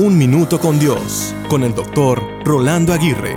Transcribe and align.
Un 0.00 0.16
Minuto 0.16 0.60
con 0.60 0.78
Dios, 0.78 1.34
con 1.48 1.64
el 1.64 1.74
doctor 1.74 2.22
Rolando 2.44 2.92
Aguirre. 2.92 3.34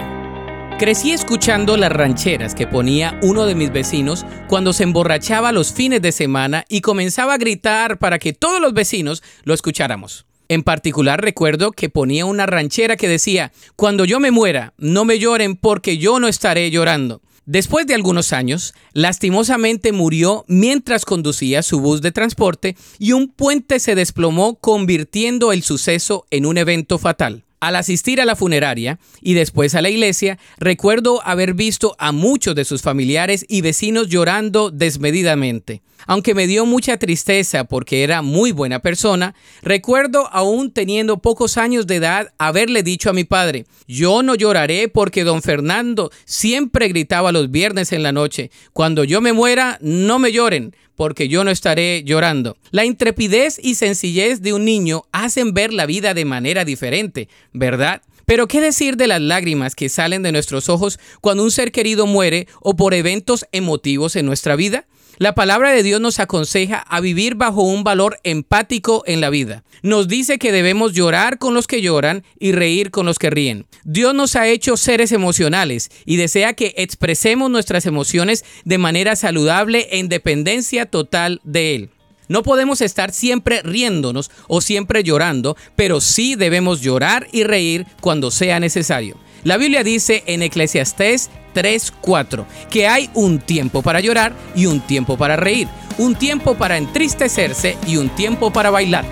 Crecí 0.77 1.11
escuchando 1.11 1.75
las 1.75 1.91
rancheras 1.91 2.53
que 2.53 2.67
ponía 2.67 3.19
uno 3.23 3.47
de 3.47 3.55
mis 3.55 3.71
vecinos 3.71 4.27
cuando 4.47 4.71
se 4.71 4.83
emborrachaba 4.83 5.51
los 5.51 5.73
fines 5.73 6.03
de 6.03 6.11
semana 6.11 6.65
y 6.69 6.81
comenzaba 6.81 7.33
a 7.33 7.39
gritar 7.39 7.97
para 7.97 8.19
que 8.19 8.33
todos 8.33 8.61
los 8.61 8.75
vecinos 8.75 9.23
lo 9.43 9.55
escucháramos. 9.55 10.27
En 10.49 10.61
particular 10.61 11.19
recuerdo 11.19 11.71
que 11.71 11.89
ponía 11.89 12.25
una 12.25 12.45
ranchera 12.45 12.95
que 12.95 13.07
decía, 13.07 13.51
cuando 13.75 14.05
yo 14.05 14.19
me 14.19 14.29
muera, 14.29 14.75
no 14.77 15.03
me 15.03 15.17
lloren 15.17 15.55
porque 15.55 15.97
yo 15.97 16.19
no 16.19 16.27
estaré 16.27 16.69
llorando. 16.69 17.23
Después 17.45 17.87
de 17.87 17.95
algunos 17.95 18.33
años, 18.33 18.73
lastimosamente 18.93 19.91
murió 19.91 20.45
mientras 20.47 21.05
conducía 21.05 21.63
su 21.63 21.79
bus 21.79 22.01
de 22.01 22.11
transporte 22.11 22.75
y 22.99 23.13
un 23.13 23.29
puente 23.29 23.79
se 23.79 23.95
desplomó 23.95 24.55
convirtiendo 24.55 25.51
el 25.51 25.63
suceso 25.63 26.25
en 26.29 26.45
un 26.45 26.57
evento 26.57 26.99
fatal. 26.99 27.43
Al 27.59 27.75
asistir 27.75 28.21
a 28.21 28.25
la 28.25 28.35
funeraria 28.35 28.99
y 29.21 29.33
después 29.33 29.75
a 29.75 29.81
la 29.81 29.89
iglesia, 29.89 30.37
recuerdo 30.57 31.21
haber 31.23 31.53
visto 31.53 31.95
a 31.99 32.11
muchos 32.11 32.55
de 32.55 32.65
sus 32.65 32.81
familiares 32.81 33.45
y 33.47 33.61
vecinos 33.61 34.07
llorando 34.07 34.71
desmedidamente. 34.71 35.81
Aunque 36.07 36.33
me 36.33 36.47
dio 36.47 36.65
mucha 36.65 36.97
tristeza 36.97 37.63
porque 37.63 38.03
era 38.03 38.21
muy 38.21 38.51
buena 38.51 38.79
persona, 38.79 39.35
recuerdo 39.61 40.27
aún 40.31 40.71
teniendo 40.71 41.21
pocos 41.21 41.57
años 41.57 41.87
de 41.87 41.97
edad 41.97 42.33
haberle 42.37 42.83
dicho 42.83 43.09
a 43.09 43.13
mi 43.13 43.23
padre, 43.23 43.65
yo 43.87 44.23
no 44.23 44.35
lloraré 44.35 44.87
porque 44.87 45.23
don 45.23 45.41
Fernando 45.41 46.11
siempre 46.25 46.87
gritaba 46.87 47.31
los 47.31 47.51
viernes 47.51 47.91
en 47.91 48.03
la 48.03 48.11
noche, 48.11 48.51
cuando 48.73 49.03
yo 49.03 49.21
me 49.21 49.33
muera, 49.33 49.77
no 49.81 50.19
me 50.19 50.31
lloren, 50.31 50.75
porque 50.95 51.27
yo 51.27 51.43
no 51.43 51.51
estaré 51.51 52.03
llorando. 52.03 52.57
La 52.71 52.85
intrepidez 52.85 53.59
y 53.61 53.75
sencillez 53.75 54.41
de 54.41 54.53
un 54.53 54.65
niño 54.65 55.03
hacen 55.11 55.53
ver 55.53 55.73
la 55.73 55.85
vida 55.85 56.13
de 56.13 56.25
manera 56.25 56.65
diferente, 56.65 57.27
¿verdad? 57.53 58.01
Pero 58.25 58.47
¿qué 58.47 58.61
decir 58.61 58.97
de 58.97 59.07
las 59.07 59.19
lágrimas 59.19 59.75
que 59.75 59.89
salen 59.89 60.23
de 60.23 60.31
nuestros 60.31 60.69
ojos 60.69 60.99
cuando 61.19 61.43
un 61.43 61.51
ser 61.51 61.71
querido 61.71 62.05
muere 62.05 62.47
o 62.61 62.75
por 62.75 62.93
eventos 62.93 63.45
emotivos 63.51 64.15
en 64.15 64.25
nuestra 64.25 64.55
vida? 64.55 64.85
La 65.17 65.35
palabra 65.35 65.71
de 65.71 65.83
Dios 65.83 66.01
nos 66.01 66.19
aconseja 66.19 66.77
a 66.77 66.99
vivir 66.99 67.35
bajo 67.35 67.61
un 67.61 67.83
valor 67.83 68.19
empático 68.23 69.03
en 69.05 69.21
la 69.21 69.29
vida. 69.29 69.63
Nos 69.83 70.07
dice 70.07 70.39
que 70.39 70.51
debemos 70.51 70.93
llorar 70.93 71.37
con 71.37 71.53
los 71.53 71.67
que 71.67 71.81
lloran 71.81 72.23
y 72.39 72.51
reír 72.51 72.91
con 72.91 73.05
los 73.05 73.19
que 73.19 73.29
ríen. 73.29 73.65
Dios 73.83 74.13
nos 74.13 74.35
ha 74.35 74.47
hecho 74.47 74.77
seres 74.77 75.11
emocionales 75.11 75.91
y 76.05 76.17
desea 76.17 76.53
que 76.53 76.73
expresemos 76.77 77.51
nuestras 77.51 77.85
emociones 77.85 78.45
de 78.63 78.77
manera 78.77 79.15
saludable 79.15 79.87
en 79.91 80.09
dependencia 80.09 80.85
total 80.85 81.41
de 81.43 81.75
Él. 81.75 81.89
No 82.27 82.43
podemos 82.43 82.79
estar 82.79 83.11
siempre 83.11 83.61
riéndonos 83.61 84.31
o 84.47 84.61
siempre 84.61 85.03
llorando, 85.03 85.57
pero 85.75 85.99
sí 85.99 86.35
debemos 86.35 86.79
llorar 86.79 87.27
y 87.33 87.43
reír 87.43 87.85
cuando 87.99 88.31
sea 88.31 88.59
necesario. 88.59 89.17
La 89.43 89.57
Biblia 89.57 89.83
dice 89.83 90.23
en 90.27 90.43
Eclesiastés 90.43 91.31
3:4 91.53 92.45
que 92.69 92.87
hay 92.87 93.09
un 93.13 93.39
tiempo 93.39 93.81
para 93.81 93.99
llorar 93.99 94.31
y 94.55 94.67
un 94.67 94.79
tiempo 94.81 95.17
para 95.17 95.35
reír, 95.35 95.67
un 95.97 96.15
tiempo 96.15 96.55
para 96.55 96.77
entristecerse 96.77 97.75
y 97.87 97.97
un 97.97 98.09
tiempo 98.09 98.51
para 98.51 98.69
bailar. 98.69 99.03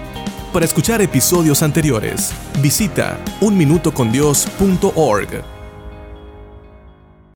Para 0.54 0.66
escuchar 0.66 1.02
episodios 1.02 1.64
anteriores, 1.64 2.32
visita 2.62 3.18
unminutocondios.org. 3.42 5.59